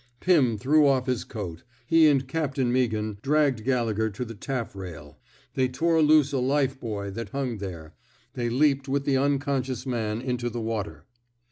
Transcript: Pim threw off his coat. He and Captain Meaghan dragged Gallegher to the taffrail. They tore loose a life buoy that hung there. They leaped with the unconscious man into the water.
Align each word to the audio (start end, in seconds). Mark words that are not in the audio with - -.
Pim 0.19 0.57
threw 0.57 0.87
off 0.87 1.05
his 1.05 1.23
coat. 1.23 1.61
He 1.85 2.07
and 2.07 2.27
Captain 2.27 2.73
Meaghan 2.73 3.21
dragged 3.21 3.63
Gallegher 3.63 4.09
to 4.09 4.25
the 4.25 4.33
taffrail. 4.33 5.19
They 5.53 5.67
tore 5.67 6.01
loose 6.01 6.33
a 6.33 6.39
life 6.39 6.79
buoy 6.79 7.11
that 7.11 7.29
hung 7.29 7.59
there. 7.59 7.93
They 8.33 8.49
leaped 8.49 8.87
with 8.87 9.05
the 9.05 9.17
unconscious 9.17 9.85
man 9.85 10.19
into 10.19 10.49
the 10.49 10.59
water. 10.59 11.05